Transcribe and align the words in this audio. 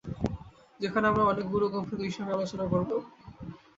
যেখানে 0.79 1.05
আমরা 1.07 1.23
অনেক 1.23 1.45
গুরুগম্ভীর 1.53 2.01
বিষয় 2.01 2.23
নিয়ে 2.23 2.35
আলোচনা 2.37 2.65
করবো। 2.71 2.95